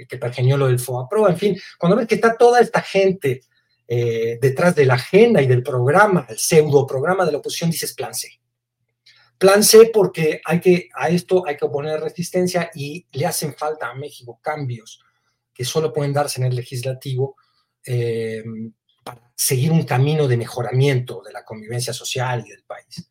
que 0.08 0.16
pergeñó 0.16 0.56
lo 0.56 0.68
del 0.68 0.78
FOAPRO, 0.78 1.28
en 1.28 1.36
fin, 1.36 1.60
cuando 1.76 1.98
ves 1.98 2.06
que 2.06 2.14
está 2.14 2.34
toda 2.34 2.60
esta 2.60 2.80
gente 2.80 3.42
eh, 3.86 4.38
detrás 4.40 4.74
de 4.74 4.86
la 4.86 4.94
agenda 4.94 5.42
y 5.42 5.46
del 5.46 5.62
programa, 5.62 6.24
el 6.30 6.38
pseudo 6.38 6.86
programa 6.86 7.26
de 7.26 7.32
la 7.32 7.38
oposición, 7.38 7.70
dices 7.70 7.92
plan 7.92 8.14
C. 8.14 8.40
Plan 9.36 9.62
C 9.62 9.90
porque 9.92 10.40
hay 10.46 10.60
que, 10.60 10.88
a 10.94 11.10
esto 11.10 11.46
hay 11.46 11.58
que 11.58 11.66
oponer 11.66 12.00
resistencia 12.00 12.70
y 12.74 13.06
le 13.12 13.26
hacen 13.26 13.52
falta 13.52 13.90
a 13.90 13.94
México 13.94 14.40
cambios 14.42 14.98
que 15.52 15.66
solo 15.66 15.92
pueden 15.92 16.14
darse 16.14 16.40
en 16.40 16.46
el 16.46 16.56
legislativo. 16.56 17.36
Eh, 17.84 18.42
para 19.06 19.30
seguir 19.36 19.70
un 19.70 19.84
camino 19.84 20.26
de 20.26 20.36
mejoramiento 20.36 21.22
de 21.22 21.32
la 21.32 21.44
convivencia 21.44 21.92
social 21.92 22.42
y 22.44 22.50
del 22.50 22.64
país. 22.64 23.08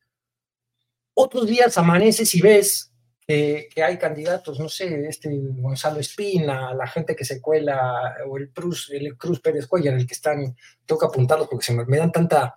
Otros 1.14 1.48
días 1.48 1.78
amaneces 1.78 2.36
y 2.36 2.42
ves 2.42 2.92
que, 3.26 3.70
hay 3.82 3.98
candidatos, 3.98 4.60
no 4.60 4.68
sé, 4.68 5.08
este 5.08 5.30
Gonzalo 5.32 6.02
Espina, 6.02 6.74
la 6.74 6.86
gente 6.86 7.16
que 7.16 7.24
se 7.24 7.40
cuela, 7.42 8.16
o 8.28 8.38
el 8.38 8.52
Cruz, 8.52 8.92
el 8.92 9.18
Cruz 9.18 9.40
Pérez 9.40 9.68
Cuellar, 9.68 9.96
el 9.96 10.06
que 10.06 10.14
están, 10.14 10.56
tengo 10.86 11.00
que 11.00 11.08
apuntarlos 11.08 11.48
porque 11.48 11.66
se 11.66 11.74
me, 11.74 11.98
dan 11.98 12.12
tanta, 12.12 12.56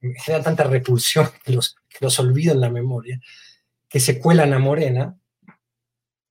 me 0.00 0.14
generan 0.20 0.44
tanta 0.44 0.64
repulsión 0.64 1.28
que 1.44 1.52
los, 1.52 1.76
los 2.00 2.18
olvido 2.20 2.54
en 2.54 2.60
la 2.60 2.70
memoria, 2.70 3.20
que 3.88 3.98
se 3.98 4.20
cuelan 4.20 4.52
a 4.54 4.58
Morena, 4.58 5.18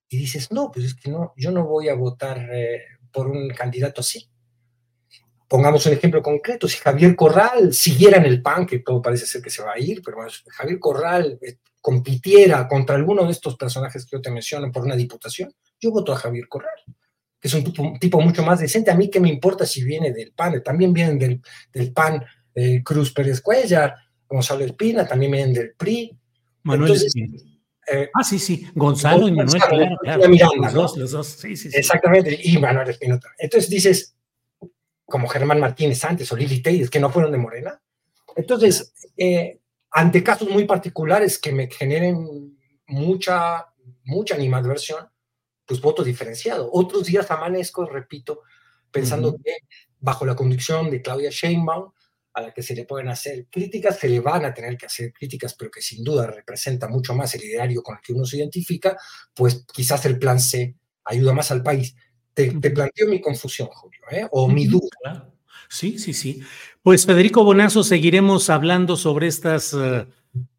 y 0.07 0.17
dices, 0.17 0.51
no, 0.51 0.71
pues 0.71 0.85
es 0.85 0.95
que 0.95 1.11
no, 1.11 1.33
yo 1.35 1.51
no 1.51 1.65
voy 1.65 1.89
a 1.89 1.95
votar 1.95 2.47
eh, 2.51 2.83
por 3.11 3.27
un 3.27 3.49
candidato 3.49 4.01
así. 4.01 4.29
Pongamos 5.47 5.85
un 5.85 5.93
ejemplo 5.93 6.21
concreto, 6.23 6.67
si 6.67 6.77
Javier 6.77 7.15
Corral 7.15 7.73
siguiera 7.73 8.17
en 8.17 8.25
el 8.25 8.41
PAN, 8.41 8.65
que 8.65 8.79
todo 8.79 9.01
parece 9.01 9.27
ser 9.27 9.41
que 9.41 9.49
se 9.49 9.61
va 9.63 9.73
a 9.73 9.79
ir, 9.79 10.01
pero 10.03 10.17
bueno, 10.17 10.31
Javier 10.47 10.79
Corral 10.79 11.37
eh, 11.41 11.57
compitiera 11.79 12.67
contra 12.67 12.95
alguno 12.95 13.25
de 13.25 13.31
estos 13.31 13.55
personajes 13.55 14.05
que 14.05 14.17
yo 14.17 14.21
te 14.21 14.31
menciono 14.31 14.71
por 14.71 14.83
una 14.83 14.95
diputación, 14.95 15.53
yo 15.79 15.91
voto 15.91 16.13
a 16.13 16.15
Javier 16.15 16.47
Corral, 16.47 16.79
que 17.39 17.47
es 17.47 17.53
un 17.53 17.99
tipo, 17.99 18.21
mucho 18.21 18.41
más 18.43 18.59
decente. 18.59 18.89
A 18.89 18.95
mí 18.95 19.09
qué 19.09 19.19
me 19.19 19.29
importa 19.29 19.67
si 19.67 19.83
viene 19.83 20.11
del 20.11 20.31
PAN, 20.31 20.63
también 20.63 20.91
vienen 20.91 21.19
del, 21.19 21.41
del 21.71 21.93
PAN 21.93 22.25
eh, 22.55 22.81
Cruz 22.83 23.13
Pérez 23.13 23.41
Cuellar, 23.41 23.93
Gonzalo 24.27 24.65
Espina, 24.65 25.07
también 25.07 25.31
vienen 25.31 25.53
del 25.53 25.75
PRI. 25.75 26.17
Manuel 26.63 26.93
Espina. 26.93 27.37
Eh, 27.87 28.09
ah, 28.15 28.23
sí, 28.23 28.39
sí, 28.39 28.67
Gonzalo, 28.73 29.27
y 29.27 29.31
Manuel, 29.31 29.61
claro, 29.61 29.97
claro. 30.01 30.29
Miranda, 30.29 30.55
los 30.59 30.73
dos, 30.73 30.97
los 30.97 31.11
dos, 31.11 31.27
sí, 31.27 31.55
sí, 31.55 31.69
sí. 31.69 31.77
Exactamente, 31.77 32.39
y 32.41 32.57
Manuel 32.57 32.89
Espinosa. 32.89 33.29
Entonces 33.37 33.69
dices, 33.69 34.14
como 35.05 35.27
Germán 35.27 35.59
Martínez 35.59 36.03
antes 36.03 36.31
o 36.31 36.35
Lili 36.35 36.61
Telles, 36.61 36.89
que 36.89 36.99
no 36.99 37.09
fueron 37.09 37.31
de 37.31 37.37
Morena. 37.37 37.81
Entonces, 38.35 38.93
eh, 39.17 39.59
ante 39.91 40.23
casos 40.23 40.49
muy 40.49 40.65
particulares 40.65 41.37
que 41.39 41.51
me 41.51 41.69
generen 41.69 42.57
mucha, 42.87 43.67
mucha 44.03 44.35
animadversión, 44.35 45.07
pues 45.65 45.81
voto 45.81 46.03
diferenciado. 46.03 46.69
Otros 46.71 47.05
días 47.05 47.29
amanezco, 47.31 47.85
repito, 47.85 48.41
pensando 48.91 49.35
que 49.37 49.53
bajo 49.99 50.25
la 50.25 50.35
conducción 50.35 50.89
de 50.89 51.01
Claudia 51.01 51.29
Sheinbaum, 51.31 51.91
a 52.33 52.41
la 52.41 52.53
que 52.53 52.61
se 52.61 52.75
le 52.75 52.83
pueden 52.83 53.07
hacer 53.07 53.47
críticas, 53.49 53.97
se 53.97 54.09
le 54.09 54.19
van 54.19 54.43
a 54.43 54.53
tener 54.53 54.77
que 54.77 54.85
hacer 54.85 55.13
críticas, 55.13 55.55
pero 55.55 55.71
que 55.71 55.81
sin 55.81 56.03
duda 56.03 56.27
representa 56.27 56.87
mucho 56.89 57.15
más 57.15 57.33
el 57.33 57.43
ideario 57.45 57.81
con 57.81 57.95
el 57.95 58.01
que 58.01 58.11
uno 58.11 58.25
se 58.25 58.37
identifica, 58.37 58.97
pues 59.33 59.65
quizás 59.73 60.05
el 60.05 60.19
plan 60.19 60.39
C 60.39 60.75
ayuda 61.05 61.33
más 61.33 61.51
al 61.51 61.63
país. 61.63 61.95
Te, 62.35 62.51
planteo 62.51 63.07
mi 63.07 63.21
confusión, 63.21 63.69
Julio, 63.69 64.01
¿eh? 64.11 64.27
o 64.29 64.49
mi 64.49 64.67
duda. 64.67 65.31
Sí, 65.69 65.97
sí, 65.97 66.13
sí. 66.13 66.41
Pues 66.83 67.05
Federico 67.05 67.45
Bonazo, 67.45 67.81
seguiremos 67.81 68.49
hablando 68.49 68.97
sobre 68.97 69.27
estas 69.27 69.73
eh, 69.73 70.05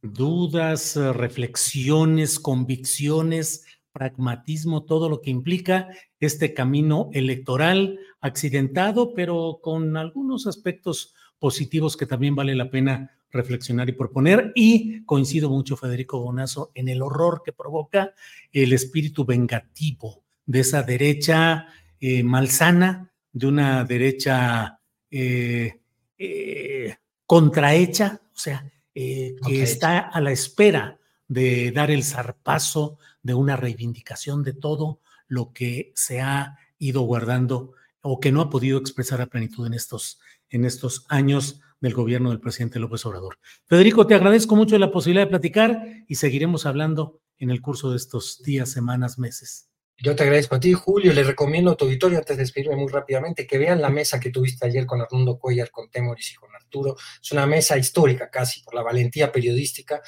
dudas, 0.00 0.96
eh, 0.96 1.12
reflexiones, 1.12 2.40
convicciones, 2.40 3.66
pragmatismo, 3.92 4.84
todo 4.84 5.10
lo 5.10 5.20
que 5.20 5.30
implica 5.30 5.88
este 6.18 6.54
camino 6.54 7.10
electoral 7.12 7.98
accidentado, 8.22 9.12
pero 9.12 9.58
con 9.62 9.98
algunos 9.98 10.46
aspectos 10.46 11.14
positivos 11.38 11.98
que 11.98 12.06
también 12.06 12.34
vale 12.34 12.54
la 12.54 12.70
pena 12.70 13.18
reflexionar 13.30 13.90
y 13.90 13.92
proponer. 13.92 14.50
Y 14.54 15.04
coincido 15.04 15.50
mucho, 15.50 15.76
Federico 15.76 16.20
Bonazo, 16.20 16.70
en 16.74 16.88
el 16.88 17.02
horror 17.02 17.42
que 17.44 17.52
provoca 17.52 18.14
el 18.50 18.72
espíritu 18.72 19.26
vengativo 19.26 20.25
de 20.46 20.60
esa 20.60 20.82
derecha 20.82 21.66
eh, 22.00 22.22
malsana, 22.22 23.12
de 23.32 23.46
una 23.46 23.84
derecha 23.84 24.80
eh, 25.10 25.80
eh, 26.16 26.96
contrahecha, 27.26 28.20
o 28.34 28.38
sea, 28.38 28.70
que 28.94 29.62
está 29.62 29.98
a 29.98 30.20
la 30.22 30.32
espera 30.32 30.98
de 31.28 31.70
dar 31.70 31.90
el 31.90 32.02
zarpazo 32.02 32.98
de 33.22 33.34
una 33.34 33.56
reivindicación 33.56 34.42
de 34.42 34.54
todo 34.54 35.00
lo 35.28 35.52
que 35.52 35.92
se 35.94 36.22
ha 36.22 36.56
ido 36.78 37.02
guardando 37.02 37.72
o 38.00 38.20
que 38.20 38.32
no 38.32 38.40
ha 38.40 38.48
podido 38.48 38.78
expresar 38.78 39.20
a 39.20 39.26
plenitud 39.26 39.66
en 39.66 39.74
estos, 39.74 40.18
en 40.48 40.64
estos 40.64 41.04
años 41.08 41.60
del 41.80 41.92
gobierno 41.92 42.30
del 42.30 42.40
presidente 42.40 42.78
López 42.78 43.04
Obrador. 43.04 43.38
Federico, 43.66 44.06
te 44.06 44.14
agradezco 44.14 44.56
mucho 44.56 44.78
la 44.78 44.90
posibilidad 44.90 45.26
de 45.26 45.30
platicar 45.30 45.82
y 46.06 46.14
seguiremos 46.14 46.64
hablando 46.64 47.20
en 47.38 47.50
el 47.50 47.60
curso 47.60 47.90
de 47.90 47.96
estos 47.96 48.42
días, 48.42 48.70
semanas, 48.70 49.18
meses. 49.18 49.68
Yo 49.98 50.14
te 50.14 50.24
agradezco 50.24 50.56
a 50.56 50.60
ti, 50.60 50.74
Julio. 50.74 51.12
Le 51.12 51.24
recomiendo 51.24 51.70
a 51.70 51.76
tu 51.76 51.86
auditorio, 51.86 52.18
antes 52.18 52.36
de 52.36 52.42
despedirme 52.42 52.76
muy 52.76 52.92
rápidamente, 52.92 53.46
que 53.46 53.56
vean 53.56 53.80
la 53.80 53.88
mesa 53.88 54.20
que 54.20 54.30
tuviste 54.30 54.66
ayer 54.66 54.84
con 54.84 55.00
Arnoldo 55.00 55.38
Cuellar, 55.38 55.70
con 55.70 55.90
Temoris 55.90 56.32
y 56.32 56.34
con 56.34 56.54
Arturo. 56.54 56.96
Es 57.22 57.32
una 57.32 57.46
mesa 57.46 57.78
histórica 57.78 58.28
casi, 58.28 58.62
por 58.62 58.74
la 58.74 58.82
valentía 58.82 59.32
periodística. 59.32 60.02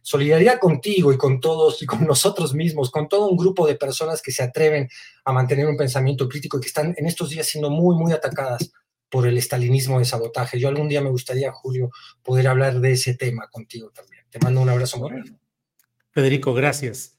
Solidaridad 0.00 0.58
contigo 0.58 1.12
y 1.12 1.18
con 1.18 1.40
todos 1.40 1.82
y 1.82 1.86
con 1.86 2.06
nosotros 2.06 2.54
mismos, 2.54 2.90
con 2.90 3.08
todo 3.08 3.28
un 3.28 3.36
grupo 3.36 3.66
de 3.66 3.74
personas 3.74 4.22
que 4.22 4.32
se 4.32 4.42
atreven 4.42 4.88
a 5.24 5.32
mantener 5.32 5.66
un 5.66 5.76
pensamiento 5.76 6.28
crítico 6.28 6.56
y 6.56 6.60
que 6.60 6.68
están 6.68 6.94
en 6.96 7.06
estos 7.06 7.30
días 7.30 7.46
siendo 7.46 7.70
muy, 7.70 7.96
muy 7.96 8.12
atacadas 8.12 8.70
por 9.10 9.26
el 9.26 9.36
estalinismo 9.38 9.98
de 9.98 10.06
sabotaje. 10.06 10.58
Yo 10.58 10.68
algún 10.68 10.88
día 10.88 11.00
me 11.00 11.10
gustaría, 11.10 11.52
Julio, 11.52 11.90
poder 12.22 12.48
hablar 12.48 12.80
de 12.80 12.92
ese 12.92 13.14
tema 13.14 13.48
contigo 13.48 13.90
también. 13.90 14.24
Te 14.30 14.38
mando 14.40 14.60
un 14.60 14.70
abrazo 14.70 14.98
muy. 14.98 15.12
Federico, 16.10 16.52
gracias. 16.54 17.18